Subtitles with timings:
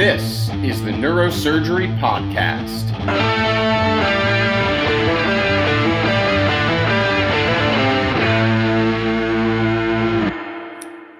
[0.00, 2.88] This is the Neurosurgery Podcast.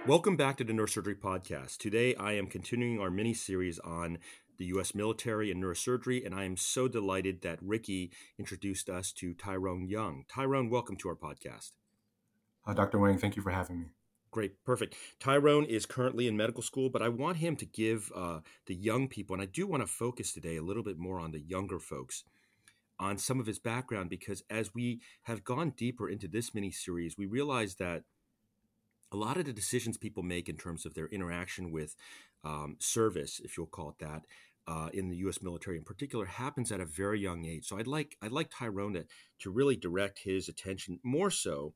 [0.07, 1.77] Welcome back to the Neurosurgery Podcast.
[1.77, 4.17] Today I am continuing our mini series on
[4.57, 4.95] the U.S.
[4.95, 10.25] military and neurosurgery, and I am so delighted that Ricky introduced us to Tirone Young.
[10.35, 11.73] Tirone, welcome to our podcast.
[12.67, 12.99] Uh, Dr.
[12.99, 13.87] Wang, thank you for having me.
[14.31, 14.95] Great, perfect.
[15.19, 19.09] Tirone is currently in medical school, but I want him to give uh, the young
[19.09, 21.81] people, and I do want to focus today a little bit more on the younger
[21.81, 22.23] folks,
[23.01, 27.19] on some of his background, because as we have gone deeper into this mini series,
[27.19, 28.05] we realize that
[29.13, 31.97] a lot of the decisions people make in terms of their interaction with
[32.45, 34.23] um, service, if you'll call it that,
[34.69, 35.43] uh, in the U.S.
[35.43, 37.67] military in particular, happens at a very young age.
[37.67, 39.07] So I'd like I'd like Tirone to,
[39.41, 41.75] to really direct his attention more so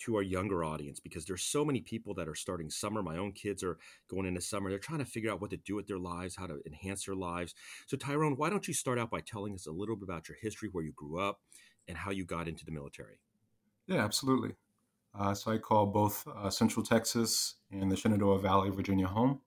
[0.00, 3.02] to our younger audience because there's so many people that are starting summer.
[3.02, 3.78] My own kids are
[4.08, 4.70] going into summer.
[4.70, 7.14] They're trying to figure out what to do with their lives, how to enhance their
[7.14, 7.54] lives.
[7.86, 10.38] So, Tirone, why don't you start out by telling us a little bit about your
[10.40, 11.40] history, where you grew up,
[11.86, 13.20] and how you got into the military?
[13.86, 14.54] Yeah, absolutely.
[15.18, 19.40] Uh, so, I call both uh, Central Texas and the Shenandoah Valley, Virginia home.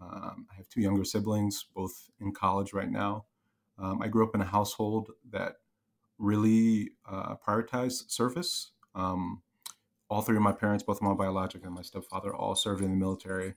[0.00, 3.26] Um, I have two younger siblings, both in college right now.
[3.78, 5.56] Um, I grew up in a household that
[6.18, 8.70] really uh, prioritized service.
[8.94, 9.42] Um,
[10.14, 12.96] all three of my parents, both my biologic and my stepfather, all served in the
[12.96, 13.54] military.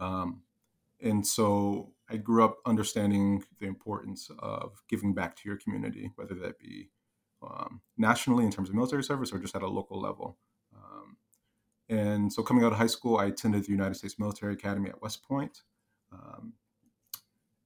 [0.00, 0.42] Um,
[1.00, 6.34] and so I grew up understanding the importance of giving back to your community, whether
[6.34, 6.90] that be
[7.44, 10.36] um, nationally in terms of military service or just at a local level.
[10.74, 11.16] Um,
[11.88, 15.00] and so coming out of high school, I attended the United States Military Academy at
[15.00, 15.62] West Point.
[16.12, 16.54] Um,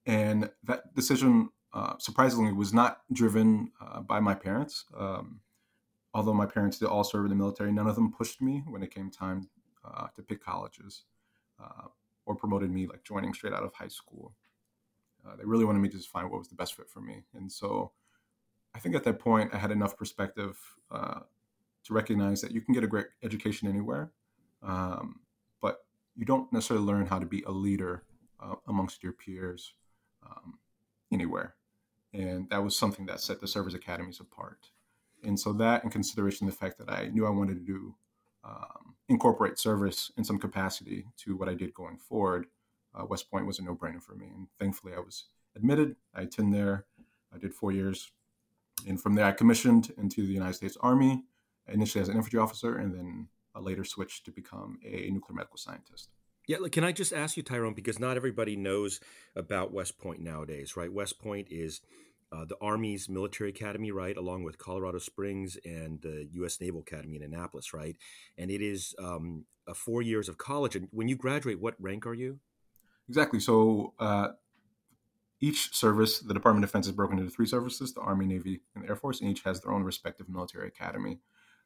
[0.05, 4.85] and that decision, uh, surprisingly, was not driven uh, by my parents.
[4.95, 5.41] Um,
[6.15, 8.83] although my parents did all serve in the military, none of them pushed me when
[8.83, 9.49] it came time
[9.85, 11.05] uh, to pick colleges
[11.63, 11.89] uh,
[12.27, 14.33] or promoted me like joining straight out of high school.
[15.27, 17.23] Uh, they really wanted me to just find what was the best fit for me.
[17.35, 17.93] And so
[18.75, 20.59] I think at that point I had enough perspective
[20.91, 21.21] uh,
[21.85, 24.11] to recognize that you can get a great education anywhere,
[24.63, 25.21] um,
[25.61, 25.85] but
[26.17, 28.05] you don't necessarily learn how to be a leader
[28.41, 29.75] uh, amongst your peers
[30.25, 30.59] um,
[31.13, 31.55] anywhere.
[32.13, 34.71] And that was something that set the service academies apart
[35.23, 37.95] and so that, in consideration the fact that I knew I wanted to do
[38.45, 42.47] um, incorporate service in some capacity to what I did going forward,
[42.95, 44.27] uh, West Point was a no-brainer for me.
[44.35, 45.97] And thankfully, I was admitted.
[46.15, 46.87] I attended there.
[47.35, 48.11] I did four years,
[48.89, 51.25] and from there, I commissioned into the United States Army
[51.69, 55.57] initially as an infantry officer, and then I later switched to become a nuclear medical
[55.59, 56.09] scientist.
[56.49, 58.99] Yeah, can I just ask you, Tirone, because not everybody knows
[59.37, 60.93] about West Point nowadays, right?
[60.93, 61.81] West Point is
[62.33, 66.61] uh, the Army's military academy, right, along with Colorado Springs and the U.S.
[66.61, 67.97] Naval Academy in Annapolis, right?
[68.39, 70.77] And it is um, a four years of college.
[70.77, 72.39] And when you graduate, what rank are you?
[73.09, 73.41] Exactly.
[73.41, 74.29] So uh,
[75.41, 78.89] each service, the Department of Defense is broken into three services: the Army, Navy, and
[78.89, 81.19] Air Force, and each has their own respective military academy.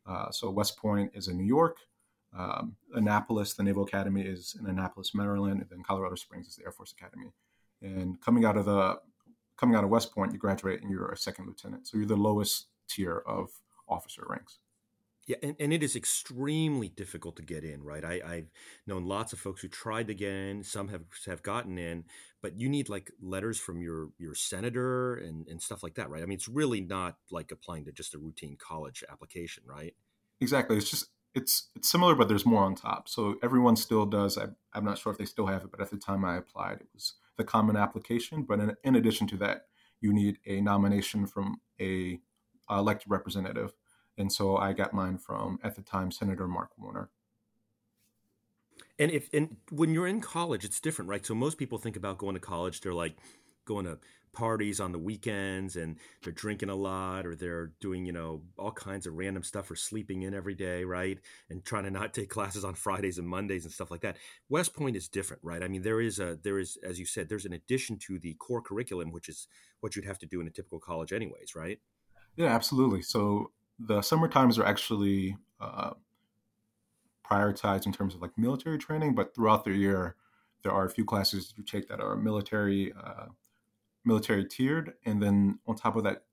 [0.06, 1.76] Uh, so West Point is in New York.
[2.36, 6.64] Um, Annapolis, the Naval Academy, is in Annapolis, Maryland, and then Colorado Springs is the
[6.64, 7.32] Air Force Academy.
[7.82, 8.98] And coming out of the
[9.56, 11.86] coming out of West Point, you graduate and you're a second lieutenant.
[11.86, 13.50] So you're the lowest tier of
[13.88, 14.58] officer ranks.
[15.26, 18.04] Yeah, and, and it is extremely difficult to get in, right?
[18.04, 18.50] I, I've
[18.86, 22.04] known lots of folks who tried to get in, some have have gotten in,
[22.42, 26.22] but you need like letters from your your senator and, and stuff like that, right?
[26.22, 29.94] I mean, it's really not like applying to just a routine college application, right?
[30.42, 30.76] Exactly.
[30.76, 33.08] It's just it's it's similar, but there's more on top.
[33.08, 34.36] So everyone still does.
[34.36, 36.82] I, I'm not sure if they still have it, but at the time I applied,
[36.82, 38.42] it was the common application.
[38.42, 39.66] But in, in addition to that,
[40.00, 42.20] you need a nomination from a
[42.70, 43.72] elected representative.
[44.16, 47.10] And so I got mine from at the time Senator Mark Warner.
[48.98, 51.24] And if and when you're in college, it's different, right?
[51.24, 53.16] So most people think about going to college, they're like
[53.64, 53.98] going to
[54.34, 58.72] parties on the weekends and they're drinking a lot or they're doing you know all
[58.72, 61.18] kinds of random stuff or sleeping in every day right?
[61.48, 64.16] And trying to not take classes on fridays and mondays and stuff like that.
[64.48, 65.62] West point is different right?
[65.62, 68.34] I mean there is a there is as you said there's an addition to the
[68.34, 69.46] core curriculum which is
[69.80, 71.78] what you'd have to do in a typical college anyways right?
[72.36, 73.02] Yeah absolutely.
[73.02, 75.90] So the summer times are actually uh,
[77.28, 80.16] prioritized in terms of like military training but throughout the year
[80.64, 83.26] there are a few classes you take that are military uh,
[84.04, 86.24] military tiered, and then on top of that,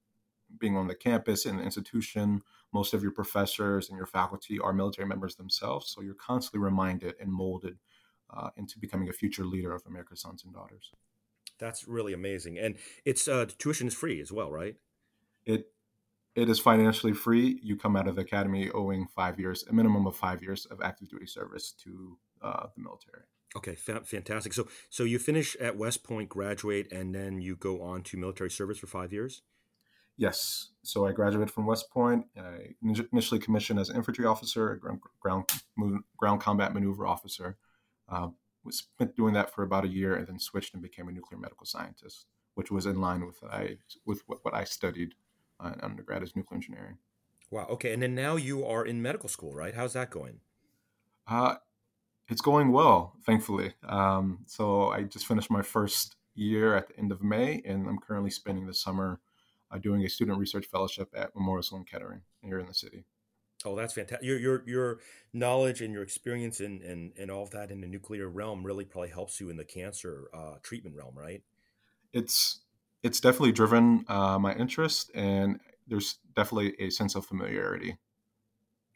[0.60, 2.42] being on the campus and the institution,
[2.74, 5.90] most of your professors and your faculty are military members themselves.
[5.90, 7.78] So you're constantly reminded and molded
[8.30, 10.92] uh, into becoming a future leader of America's sons and daughters.
[11.60, 12.76] That's really amazing, and
[13.06, 14.76] it's uh, tuition is free as well, right?
[15.46, 15.68] It
[16.34, 17.60] it is financially free.
[17.62, 20.82] You come out of the academy owing five years, a minimum of five years of
[20.82, 23.24] active duty service to uh, the military.
[23.56, 24.54] Okay, fa- fantastic.
[24.54, 28.50] So, so you finish at West Point, graduate, and then you go on to military
[28.50, 29.42] service for five years.
[30.18, 30.70] Yes.
[30.84, 32.26] So I graduated from West Point.
[32.38, 32.76] I
[33.12, 35.50] initially commissioned as an infantry officer, ground ground,
[36.18, 37.58] ground combat maneuver officer.
[38.08, 38.30] Uh,
[38.64, 38.84] was
[39.18, 42.28] doing that for about a year, and then switched and became a nuclear medical scientist,
[42.54, 45.16] which was in line with I with what, what I studied
[45.60, 46.98] uh, in undergrad as nuclear engineering.
[47.50, 47.66] Wow.
[47.70, 47.92] Okay.
[47.92, 49.74] And then now you are in medical school, right?
[49.74, 50.40] How's that going?
[51.28, 51.56] Uh,
[52.32, 53.74] it's going well, thankfully.
[53.88, 58.00] Um, so I just finished my first year at the end of May, and I'm
[58.00, 59.20] currently spending the summer
[59.70, 63.04] uh, doing a student research fellowship at Memorial Sloan Kettering here in the city.
[63.66, 64.26] Oh, that's fantastic!
[64.26, 65.00] Your your your
[65.34, 68.86] knowledge and your experience and and and all of that in the nuclear realm really
[68.86, 71.44] probably helps you in the cancer uh, treatment realm, right?
[72.14, 72.62] It's
[73.04, 77.98] it's definitely driven uh, my interest, and there's definitely a sense of familiarity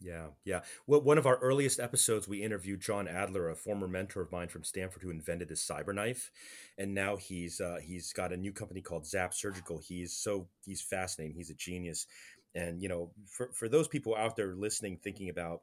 [0.01, 0.61] yeah, yeah.
[0.87, 4.49] Well, one of our earliest episodes, we interviewed John Adler, a former mentor of mine
[4.49, 6.29] from Stanford, who invented the CyberKnife,
[6.77, 9.79] and now he's uh, he's got a new company called Zap Surgical.
[9.79, 11.35] He's so he's fascinating.
[11.35, 12.07] He's a genius,
[12.53, 15.61] and you know, for for those people out there listening, thinking about,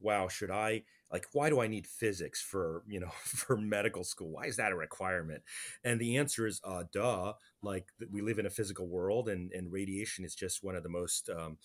[0.00, 4.30] wow, should I like why do I need physics for you know for medical school?
[4.30, 5.42] Why is that a requirement?
[5.84, 7.32] And the answer is, uh, duh.
[7.64, 10.88] Like we live in a physical world, and and radiation is just one of the
[10.88, 11.58] most um,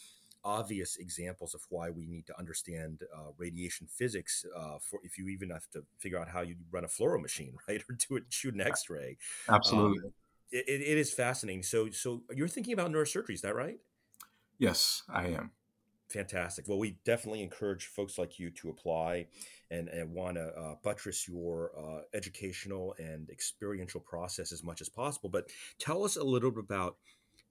[0.48, 5.28] obvious examples of why we need to understand uh, radiation physics uh, for if you
[5.28, 8.24] even have to figure out how you run a fluoro machine, right, or do it,
[8.30, 9.18] shoot an X-ray.
[9.50, 10.14] Absolutely, um,
[10.52, 11.64] it, it is fascinating.
[11.64, 13.80] So, so you're thinking about neurosurgery, is that right?
[14.58, 15.52] Yes, I am.
[16.10, 16.70] Fantastic.
[16.70, 19.28] Well, we definitely encourage folks like you to apply
[19.70, 24.88] and, and want to uh, buttress your uh, educational and experiential process as much as
[24.88, 25.30] possible.
[25.30, 25.50] But
[25.80, 26.96] tell us a little bit about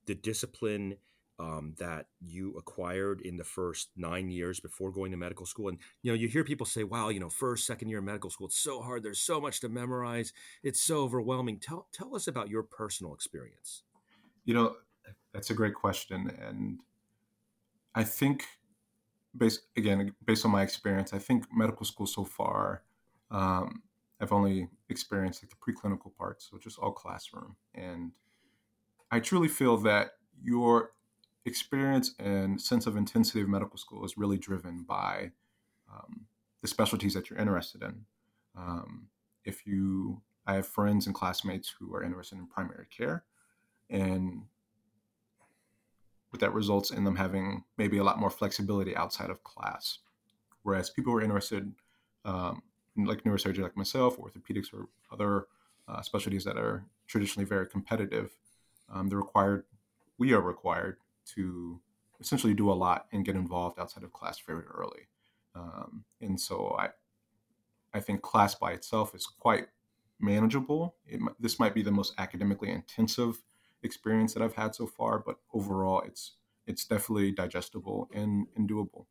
[0.07, 0.97] the discipline
[1.39, 5.69] um, that you acquired in the first nine years before going to medical school.
[5.69, 8.31] And you know, you hear people say, "Wow, you know, first, second year of medical
[8.31, 9.03] school, it's so hard.
[9.03, 10.33] There's so much to memorize.
[10.63, 13.83] It's so overwhelming." Tell tell us about your personal experience.
[14.45, 14.77] You know,
[15.33, 16.81] that's a great question, and
[17.95, 18.45] I think,
[19.37, 22.83] based again, based on my experience, I think medical school so far.
[23.31, 23.83] Um,
[24.21, 28.13] I've only experienced like the preclinical parts, which is all classroom, and
[29.11, 30.13] I truly feel that
[30.43, 30.93] your
[31.47, 35.31] experience and sense of intensity of medical school is really driven by
[35.93, 36.27] um,
[36.61, 38.05] the specialties that you're interested in.
[38.57, 39.07] Um,
[39.45, 43.25] if you, I have friends and classmates who are interested in primary care,
[43.89, 44.43] and
[46.41, 50.01] that results in them having maybe a lot more flexibility outside of class.
[50.65, 51.73] Whereas people who are interested,
[52.25, 52.63] um,
[52.97, 55.47] like neurosurgery, like myself, orthopedics, or other
[55.89, 58.33] uh, specialties that are traditionally very competitive,
[58.93, 59.65] um, they're required.
[60.19, 60.97] We are required
[61.35, 61.81] to
[62.21, 65.09] essentially do a lot and get involved outside of class very early.
[65.55, 66.89] Um, and so I,
[67.93, 69.67] I think class by itself is quite
[70.21, 70.97] manageable.
[71.07, 73.43] It, this might be the most academically intensive
[73.83, 76.33] experience that I've had so far, but overall, it's
[76.67, 79.07] it's definitely digestible and, and doable.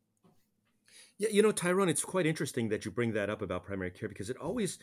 [1.18, 4.08] Yeah, you know, Tirone, it's quite interesting that you bring that up about primary care
[4.08, 4.78] because it always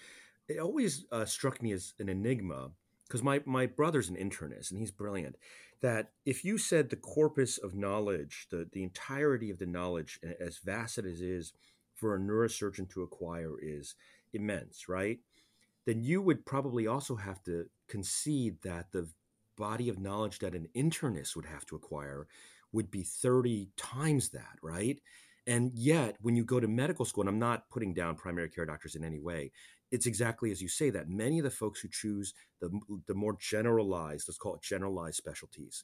[0.48, 2.72] it always uh, struck me as an enigma
[3.08, 5.36] because my my brother's an internist and he's brilliant
[5.84, 10.58] that if you said the corpus of knowledge, the, the entirety of the knowledge, as
[10.60, 11.52] vast as it is
[11.94, 13.96] for a neurosurgeon to acquire, is
[14.32, 15.20] immense, right?
[15.86, 19.10] Then you would probably also have to concede that the
[19.58, 22.28] body of knowledge that an internist would have to acquire
[22.72, 25.00] would be 30 times that, right?
[25.46, 28.66] And yet, when you go to medical school, and I'm not putting down primary care
[28.66, 29.52] doctors in any way,
[29.94, 32.72] it's exactly as you say that many of the folks who choose the,
[33.06, 35.84] the more generalized, let's call it generalized specialties,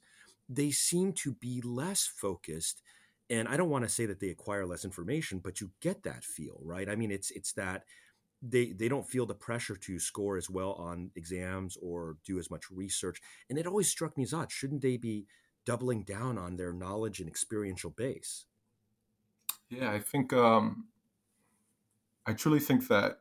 [0.49, 2.81] they seem to be less focused.
[3.29, 6.23] And I don't want to say that they acquire less information, but you get that
[6.23, 6.89] feel, right?
[6.89, 7.83] I mean, it's it's that
[8.41, 12.49] they they don't feel the pressure to score as well on exams or do as
[12.49, 13.21] much research.
[13.47, 14.51] And it always struck me as odd.
[14.51, 15.27] Shouldn't they be
[15.65, 18.45] doubling down on their knowledge and experiential base?
[19.69, 20.87] Yeah, I think um,
[22.25, 23.19] I truly think that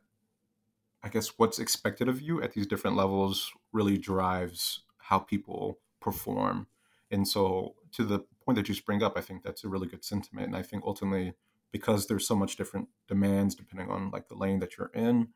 [1.02, 6.67] I guess what's expected of you at these different levels really drives how people perform.
[7.11, 10.05] And so, to the point that you spring up, I think that's a really good
[10.05, 10.49] sentiment.
[10.49, 11.35] And I think ultimately,
[11.73, 15.28] because there's so much different demands depending on like the lane that you're in,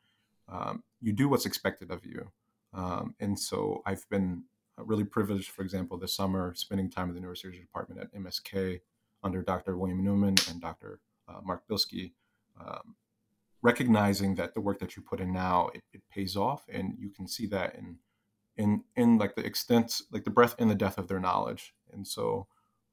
[0.48, 2.30] um, you do what's expected of you.
[2.74, 4.44] Um, and so, I've been
[4.78, 8.80] really privileged, for example, this summer spending time in the neurosurgery department at MSK
[9.22, 9.76] under Dr.
[9.76, 11.00] William Newman and Dr.
[11.28, 12.12] Uh, Mark Bilsky.
[12.60, 12.96] Um,
[13.62, 17.08] recognizing that the work that you put in now it, it, pays off and you
[17.10, 17.96] can see that in
[18.56, 21.74] in in like the extent like the breadth and the depth of their knowledge.
[21.92, 22.46] And so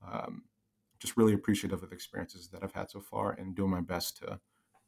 [0.08, 0.44] um,
[1.00, 4.18] just really appreciative of the experiences that i've had so far and doing my best
[4.18, 4.40] to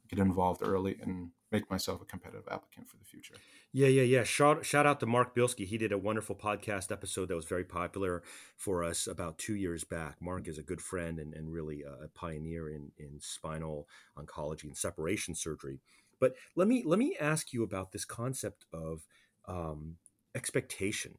[0.08, 3.34] get involved early and make myself a competitive applicant for the future.
[3.72, 4.24] Yeah, yeah, yeah.
[4.24, 5.66] Shout shout out to Mark Bilsky.
[5.66, 8.22] He did a wonderful podcast episode that was very popular
[8.56, 10.16] for us about two years back.
[10.20, 13.86] Mark is a good friend and, and really a pioneer in, in spinal
[14.18, 15.80] oncology and separation surgery.
[16.20, 19.06] But let me let me ask you about this concept of
[19.46, 19.96] um,
[20.34, 21.18] expectation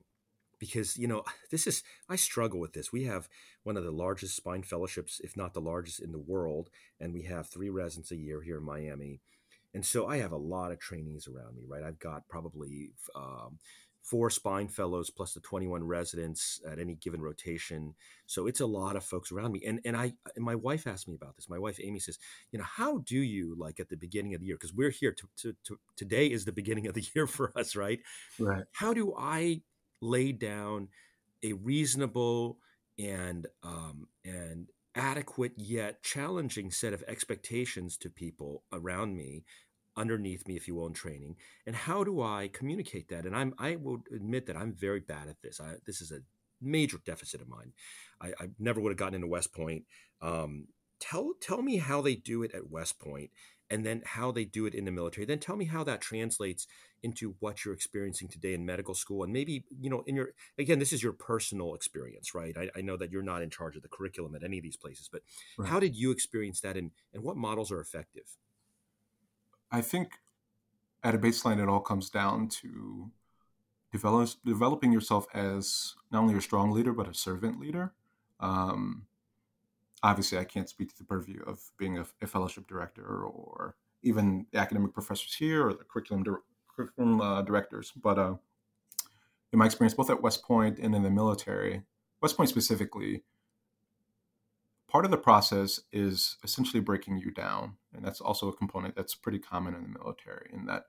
[0.59, 3.27] because you know this is i struggle with this we have
[3.63, 7.23] one of the largest spine fellowships if not the largest in the world and we
[7.23, 9.19] have three residents a year here in miami
[9.73, 11.83] and so i have a lot of trainees around me right?
[11.83, 13.59] I've got probably um,
[14.03, 17.95] four spine fellows plus the 21 residents at any given rotation.
[18.25, 19.61] So it's a lot of folks around me.
[19.65, 21.49] And and i and my wife asked me about this.
[21.49, 22.19] My wife amy says
[22.51, 24.55] you know how do you like at the beginning of the year?
[24.55, 27.75] Because we're here to, to, to, today is the beginning of the year for us
[27.75, 27.99] right?
[28.39, 28.63] Right.
[28.73, 29.61] How do i
[30.01, 30.89] lay down
[31.43, 32.57] a reasonable
[32.99, 39.43] and um, and adequate yet challenging set of expectations to people around me
[39.95, 41.35] underneath me if you will in training
[41.67, 43.25] and how do i communicate that?
[43.25, 45.59] And i'm i will admit that i'm very bad at this.
[45.59, 46.19] I, this is a
[46.63, 47.73] major deficit of mine.
[48.21, 49.83] I, I never would have gotten into west point.
[50.21, 50.67] Um,
[50.99, 53.29] tell tell me how they do it at west point
[53.69, 55.25] and then how they do it in the military.
[55.25, 56.67] Then tell me how that translates
[57.01, 60.79] into what you're experiencing today in medical school and maybe you know in your again
[60.79, 62.55] this is your personal experience right?
[62.57, 64.77] I, I know that you're not in charge of the curriculum at any of these
[64.77, 65.21] places but
[65.57, 65.67] right.
[65.67, 68.37] how did you experience that and, and what models are effective
[69.73, 70.19] i think
[71.03, 73.11] at a baseline it all comes down to
[73.91, 77.91] develop, developing yourself as not only a strong leader but a servant leader
[78.39, 79.05] um,
[80.03, 84.45] obviously I can't speak to the purview of being a, a fellowship director or even
[84.53, 86.31] academic professors here or the curriculum, di-
[86.75, 87.93] curriculum uh, directors.
[87.95, 88.35] But uh,
[89.53, 91.83] in my experience, both at West Point and in the military,
[92.21, 93.23] West Point specifically,
[94.93, 97.77] part of the process is essentially breaking you down.
[97.95, 100.83] And that's also a component that's pretty common in the military, in that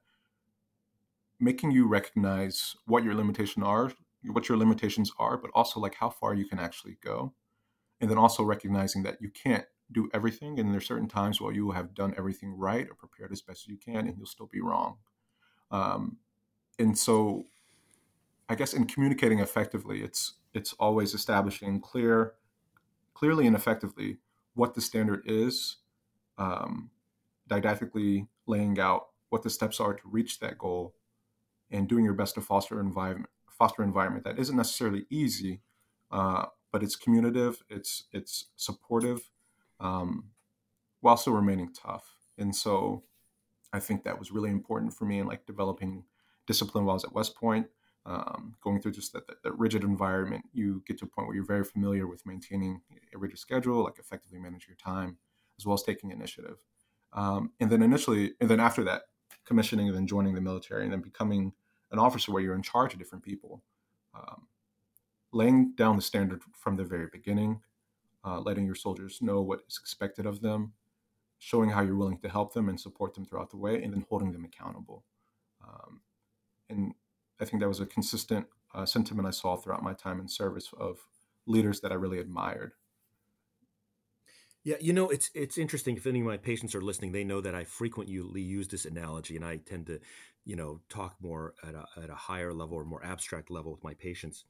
[1.40, 3.90] making you recognize what your limitations are,
[4.26, 7.32] what your limitations are, but also like how far you can actually go
[8.00, 11.70] and then also recognizing that you can't do everything and there's certain times where you
[11.70, 14.60] have done everything right or prepared as best as you can and you'll still be
[14.60, 14.96] wrong
[15.70, 16.16] um,
[16.78, 17.44] and so
[18.48, 22.32] i guess in communicating effectively it's it's always establishing clear
[23.14, 24.18] clearly and effectively
[24.54, 25.76] what the standard is
[26.38, 26.90] um,
[27.48, 30.94] didactically laying out what the steps are to reach that goal
[31.70, 35.60] and doing your best to foster environment foster environment that isn't necessarily easy
[36.10, 39.30] uh, but it's communicative, it's it's supportive,
[39.80, 40.30] um,
[41.02, 42.16] while still remaining tough.
[42.38, 43.04] And so,
[43.72, 46.04] I think that was really important for me in like developing
[46.46, 47.68] discipline while I was at West Point.
[48.06, 51.34] Um, going through just that, that, that, rigid environment, you get to a point where
[51.34, 52.82] you're very familiar with maintaining
[53.14, 55.16] a rigid schedule, like effectively manage your time,
[55.58, 56.58] as well as taking initiative.
[57.14, 59.04] Um, and then initially, and then after that,
[59.46, 61.54] commissioning and then joining the military and then becoming
[61.92, 63.62] an officer where you're in charge of different people.
[64.14, 64.48] Um,
[65.32, 67.60] laying down the standard from the very beginning,
[68.24, 70.72] uh, letting your soldiers know what is expected of them,
[71.38, 74.04] showing how you're willing to help them and support them throughout the way, and then
[74.08, 75.04] holding them accountable.
[75.62, 76.00] Um,
[76.68, 76.94] and
[77.40, 80.70] I think that was a consistent uh, sentiment I saw throughout my time in service
[80.78, 80.98] of
[81.46, 82.72] leaders that I really admired.
[84.62, 85.96] Yeah, you know, it's it's interesting.
[85.96, 89.36] If any of my patients are listening, they know that I frequently use this analogy,
[89.36, 90.00] and I tend to,
[90.46, 93.84] you know, talk more at a, at a higher level or more abstract level with
[93.84, 94.44] my patients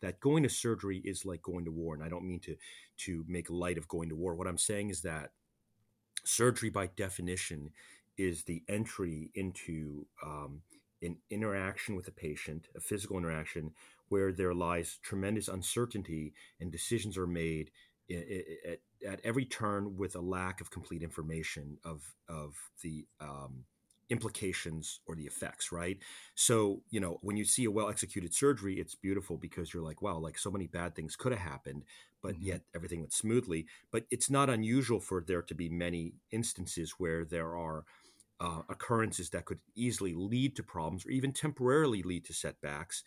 [0.00, 2.56] that going to surgery is like going to war and i don't mean to
[2.96, 5.30] to make light of going to war what i'm saying is that
[6.24, 7.70] surgery by definition
[8.16, 10.60] is the entry into um,
[11.02, 13.72] an interaction with a patient a physical interaction
[14.08, 17.70] where there lies tremendous uncertainty and decisions are made
[18.10, 23.64] at, at every turn with a lack of complete information of of the um,
[24.10, 25.98] implications or the effects, right?
[26.34, 30.02] So, you know, when you see a well executed surgery, it's beautiful because you're like,
[30.02, 31.84] wow, like so many bad things could have happened,
[32.22, 32.46] but mm-hmm.
[32.46, 33.66] yet everything went smoothly.
[33.90, 37.84] But it's not unusual for there to be many instances where there are
[38.40, 43.04] uh, occurrences that could easily lead to problems or even temporarily lead to setbacks.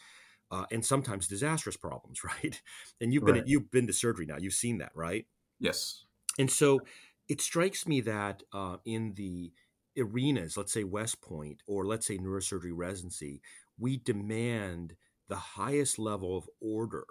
[0.52, 2.62] Uh, and sometimes disastrous problems, right?
[3.02, 3.48] And you've been right.
[3.48, 4.38] you've been to surgery now.
[4.38, 5.26] You've seen that, right?
[5.60, 6.04] Yes.
[6.38, 6.82] And so
[7.28, 9.52] it strikes me that uh, in the
[9.98, 13.42] arenas, let's say West Point or let's say neurosurgery residency,
[13.80, 14.96] we demand
[15.30, 17.06] the highest level of order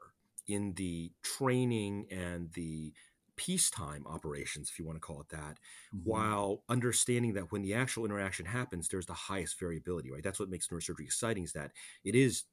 [0.46, 2.92] in the training and the
[3.44, 5.58] peacetime operations, if you want to call it that,
[5.94, 5.98] mm-hmm.
[6.04, 10.22] while understanding that when the actual interaction happens, there's the highest variability, right?
[10.22, 11.72] That's what makes neurosurgery exciting is that
[12.04, 12.44] it is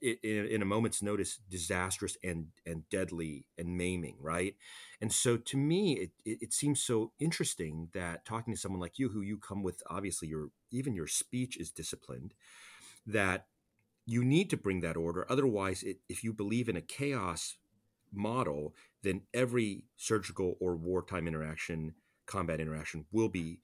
[0.00, 4.54] in, in, a moment's notice disastrous and and deadly and maiming right
[5.02, 8.98] and so to me it, it, it seems so interesting that talking to someone like
[8.98, 12.32] you who you come with obviously your even your speech is disciplined
[13.06, 13.48] that
[14.06, 17.56] you need to bring that order otherwise it, if you believe in a chaos
[18.12, 18.74] model
[19.06, 21.94] then every surgical or wartime interaction
[22.26, 23.60] combat interaction will be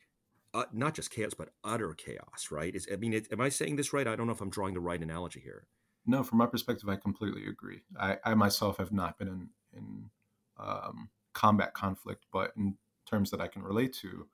[0.54, 3.76] uh, not just chaos but utter chaos right is, i mean it, am i saying
[3.76, 5.66] this right i don't know if i'm drawing the right analogy here
[6.06, 7.82] no, from my perspective, I completely agree.
[7.98, 10.10] I, I myself have not been in, in
[10.58, 12.76] um, combat conflict, but in
[13.08, 14.26] terms that I can relate to,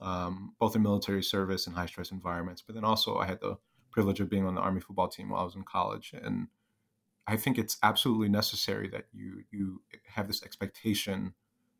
[0.00, 2.62] um, both in military service and high stress environments.
[2.62, 3.56] But then also, I had the
[3.92, 6.48] privilege of being on the Army football team while I was in college, and
[7.26, 11.34] I think it's absolutely necessary that you you have this expectation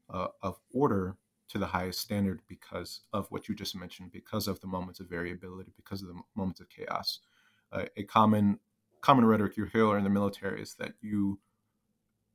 [0.08, 1.16] uh, of order
[1.48, 5.08] to the highest standard because of what you just mentioned, because of the moments of
[5.08, 7.20] variability, because of the moments of chaos.
[7.72, 8.58] Uh, a common
[9.00, 11.38] common rhetoric you hear in the military is that you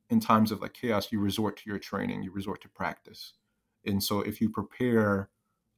[0.09, 3.33] in times of like chaos you resort to your training you resort to practice
[3.85, 5.29] and so if you prepare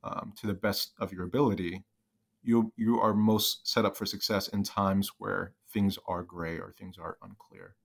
[0.03, 1.83] um, to the best of your ability
[2.41, 6.73] you you are most set up for success in times where things are gray or
[6.77, 7.75] things are unclear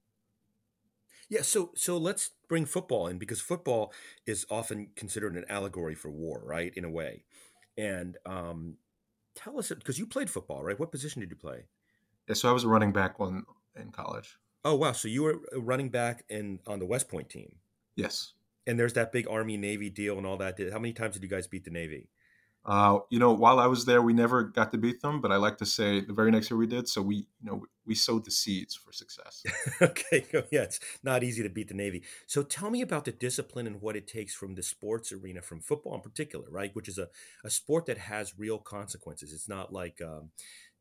[1.28, 3.92] yeah so so let's bring football in because football
[4.26, 7.24] is often considered an allegory for war right in a way
[7.76, 8.76] and um,
[9.34, 11.64] tell us because you played football right what position did you play
[12.28, 13.44] yeah, so I was a running back when
[13.76, 14.38] in college.
[14.64, 14.92] Oh wow!
[14.92, 17.56] So you were running back in on the West Point team.
[17.96, 18.32] Yes.
[18.66, 20.58] And there's that big Army Navy deal and all that.
[20.72, 22.08] How many times did you guys beat the Navy?
[22.66, 25.36] Uh, you know, while I was there, we never got to beat them, but I
[25.36, 26.88] like to say the very next year we did.
[26.88, 29.42] So we, you know, we sowed the seeds for success.
[29.82, 32.04] okay, yeah, it's not easy to beat the Navy.
[32.26, 35.60] So tell me about the discipline and what it takes from the sports arena, from
[35.60, 36.74] football in particular, right?
[36.74, 37.08] Which is a,
[37.44, 39.34] a sport that has real consequences.
[39.34, 40.30] It's not like um,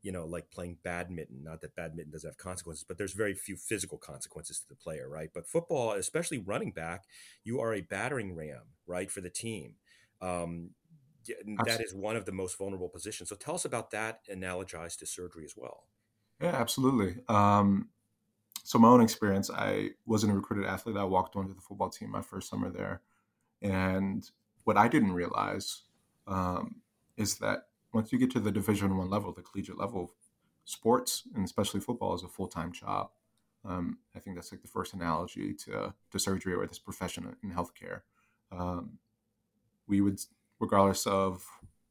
[0.03, 1.43] you know, like playing badminton.
[1.43, 5.09] Not that badminton doesn't have consequences, but there's very few physical consequences to the player,
[5.09, 5.29] right?
[5.33, 7.05] But football, especially running back,
[7.43, 9.75] you are a battering ram, right, for the team.
[10.21, 10.71] Um,
[11.65, 13.29] that is one of the most vulnerable positions.
[13.29, 15.87] So tell us about that analogized to surgery as well.
[16.41, 17.21] Yeah, absolutely.
[17.27, 17.89] Um,
[18.63, 20.97] so my own experience, I wasn't a recruited athlete.
[20.97, 23.01] I walked onto the football team my first summer there,
[23.61, 24.29] and
[24.63, 25.83] what I didn't realize
[26.27, 26.75] um,
[27.17, 30.13] is that once you get to the Division One level, the collegiate level,
[30.65, 33.09] sports and especially football is a full time job.
[33.65, 37.51] Um, I think that's like the first analogy to to surgery or this profession in
[37.51, 38.01] healthcare.
[38.51, 38.99] Um,
[39.87, 40.19] we would,
[40.63, 41.45] regardless of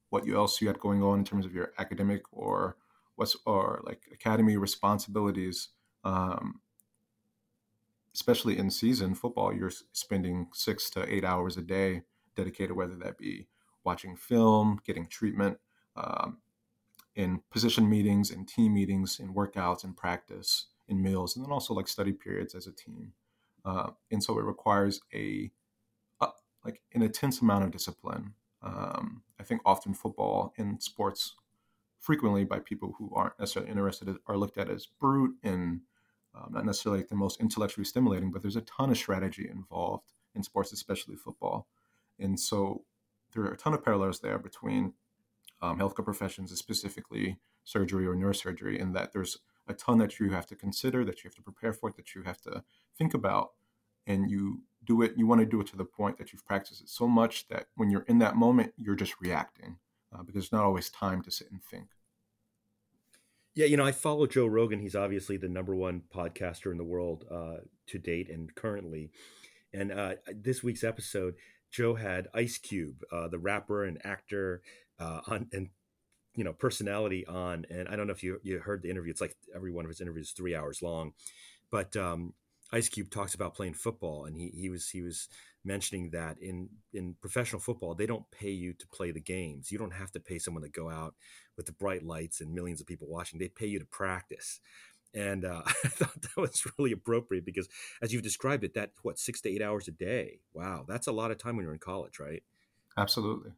[0.09, 2.77] what else you had going on in terms of your academic or
[3.17, 5.69] what's or like academy responsibilities,
[6.05, 6.61] um,
[8.15, 12.03] especially in season football, you're spending six to eight hours a day
[12.35, 13.47] dedicated, whether that be
[13.85, 15.59] watching film, getting treatment,
[15.97, 16.39] um,
[17.15, 21.75] in position meetings, in team meetings, in workouts, in practice, in meals, and then also
[21.75, 23.13] like study periods as a team.
[23.67, 25.51] Uh, and so it requires a
[26.23, 26.29] uh,
[26.65, 28.33] like an intense amount of discipline.
[28.63, 31.35] Um, I think often football and sports
[31.99, 35.81] frequently by people who aren't necessarily interested are looked at as brute and
[36.35, 40.13] um, not necessarily like the most intellectually stimulating, but there's a ton of strategy involved
[40.35, 41.67] in sports, especially football.
[42.19, 42.85] And so
[43.33, 44.95] there are a ton of parallels there between
[45.61, 50.47] um, healthcare professions, specifically surgery or neurosurgery, in that there's a ton that you have
[50.47, 52.65] to consider, that you have to prepare for, that you have to
[52.97, 53.51] think about,
[54.07, 55.15] and you do it.
[55.17, 57.67] You want to do it to the point that you've practiced it so much that
[57.77, 59.79] when you're in that moment, you're just reacting
[60.13, 61.89] uh, because there's not always time to sit and think.
[63.55, 64.81] Yeah, you know, I follow Joe Rogan.
[64.81, 69.11] He's obviously the number one podcaster in the world uh, to date and currently.
[69.75, 71.35] And uh, this week's episode,
[71.71, 74.63] Joe had Ice Cube, uh, the rapper and actor,
[74.99, 75.69] uh, on and
[76.35, 77.67] you know personality on.
[77.71, 79.11] And I don't know if you you heard the interview.
[79.11, 81.13] It's like every one of his interviews is three hours long,
[81.71, 82.35] but um,
[82.73, 85.29] Ice Cube talks about playing football, and he he was he was
[85.65, 89.71] mentioning that in in professional football they don't pay you to play the games.
[89.71, 91.15] You don't have to pay someone to go out
[91.57, 93.39] with the bright lights and millions of people watching.
[93.39, 94.61] They pay you to practice.
[95.15, 97.69] And uh, I thought that was really appropriate because,
[98.01, 100.41] as you've described it, that what six to eight hours a day.
[100.55, 102.43] Wow, that's a lot of time when you're in college, right?
[102.97, 103.53] Absolutely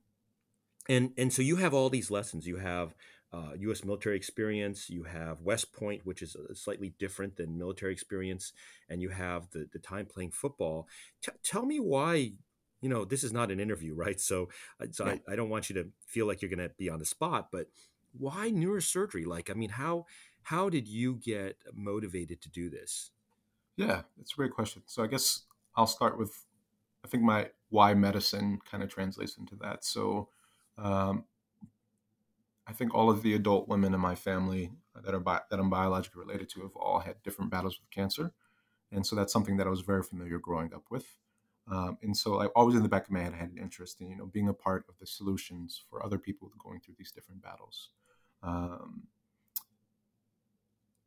[0.88, 2.46] and and so you have all these lessons.
[2.46, 2.94] You have
[3.35, 3.85] uh, U.S.
[3.85, 4.88] military experience.
[4.88, 8.53] You have West Point, which is slightly different than military experience,
[8.88, 10.87] and you have the the time playing football.
[11.20, 12.33] T- tell me why.
[12.81, 14.20] You know, this is not an interview, right?
[14.20, 15.16] So, uh, so yeah.
[15.29, 17.49] I, I don't want you to feel like you're going to be on the spot,
[17.51, 17.68] but
[18.12, 19.27] why neurosurgery?
[19.27, 20.07] Like, I mean, how
[20.42, 23.11] how did you get motivated to do this?
[23.77, 24.83] Yeah, it's a great question.
[24.87, 25.42] So I guess
[25.77, 26.44] I'll start with
[27.05, 29.85] I think my why medicine kind of translates into that.
[29.85, 30.29] So
[30.79, 31.25] um,
[32.66, 34.72] I think all of the adult women in my family
[35.03, 38.33] that are bi- that I'm biologically related to have all had different battles with cancer,
[38.90, 41.07] and so that's something that I was very familiar growing up with.
[41.70, 44.00] Um, and so I always in the back of my head I had an interest
[44.00, 47.11] in you know being a part of the solutions for other people going through these
[47.12, 47.90] different battles.
[48.42, 49.05] Um,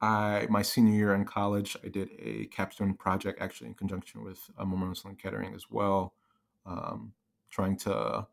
[0.01, 4.39] I my senior year in college I did a capstone project actually in conjunction with
[4.57, 6.13] uh, Memorial Sloan Kettering as well,
[6.65, 7.13] um,
[7.49, 8.27] trying to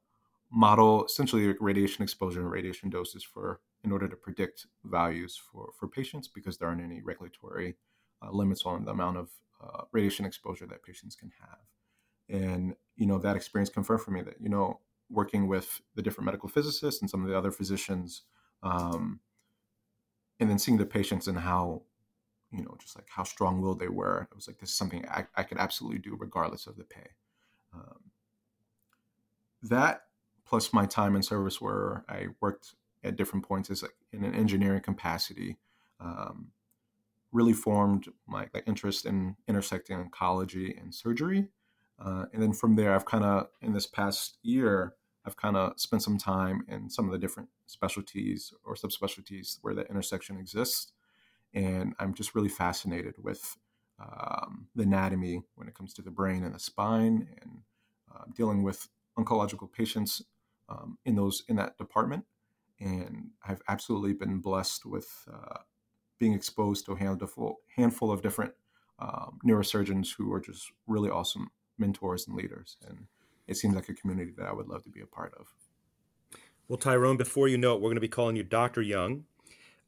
[0.55, 5.89] model essentially radiation exposure and radiation doses for in order to predict values for for
[5.89, 7.77] patients because there aren't any regulatory
[8.23, 9.31] uh, limits on the amount of
[9.63, 11.59] uh, radiation exposure that patients can have.
[12.41, 14.79] And you know that experience confirmed for me that you know
[15.11, 18.23] working with the different medical physicists and some of the other physicians
[18.63, 19.21] um,
[20.41, 21.83] and then seeing the patients and how
[22.53, 25.27] you know just like how strong-willed they were it was like this is something i,
[25.37, 27.09] I could absolutely do regardless of the pay.
[27.75, 27.99] Um,
[29.63, 30.03] that
[30.47, 34.81] plus my time in service where i worked at different points as in an engineering
[34.81, 35.57] capacity
[36.01, 36.49] um,
[37.33, 41.49] really formed my like, interest in intersecting oncology and surgery
[41.99, 45.79] uh, and then from there, I've kind of, in this past year, I've kind of
[45.79, 50.93] spent some time in some of the different specialties or subspecialties where the intersection exists.
[51.55, 53.57] And I'm just really fascinated with
[54.01, 57.61] um, the anatomy when it comes to the brain and the spine and
[58.13, 60.21] uh, dealing with oncological patients
[60.75, 62.25] um, in those in that department.
[62.81, 65.59] And I've absolutely been blessed with uh,
[66.19, 68.53] being exposed to a handful, handful of different
[68.99, 72.77] um, neurosurgeons who are just really awesome mentors and leaders.
[72.87, 73.07] And
[73.47, 75.47] it seems like a community that I would love to be a part of.
[76.69, 78.83] Well, Tirone, before you know it, we're going to be calling you Dr.
[78.83, 79.25] Young.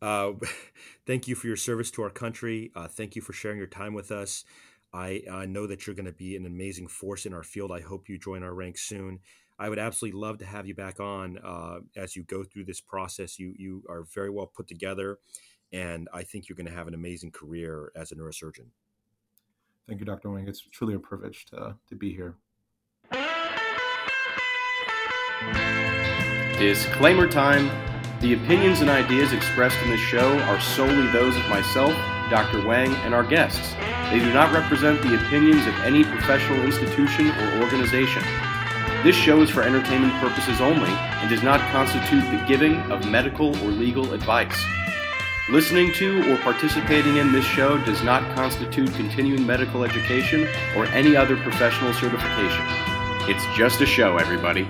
[0.03, 0.33] Uh,
[1.07, 2.70] thank you for your service to our country.
[2.75, 4.44] Uh, thank you for sharing your time with us.
[4.92, 7.72] I, I know that you're going to be an amazing force in our field.
[7.72, 9.20] I hope you join our ranks soon.
[9.59, 12.81] I would absolutely love to have you back on uh, as you go through this
[12.81, 13.38] process.
[13.38, 15.19] You you are very well put together,
[15.73, 18.66] and I think you're going to have an amazing career as a neurosurgeon.
[19.88, 20.31] Thank you, Dr.
[20.31, 20.49] Wang.
[20.49, 22.35] It's truly a privilege to, to be here.
[26.59, 27.71] Disclaimer time.
[28.21, 31.92] The opinions and ideas expressed in this show are solely those of myself,
[32.31, 32.66] Dr.
[32.66, 33.75] Wang, and our guests.
[34.11, 38.23] They do not represent the opinions of any professional institution or organization.
[39.07, 43.57] This show is for entertainment purposes only and does not constitute the giving of medical
[43.59, 44.61] or legal advice.
[45.49, 51.14] Listening to or participating in this show does not constitute continuing medical education or any
[51.14, 52.64] other professional certification.
[53.31, 54.66] It's just a show, everybody.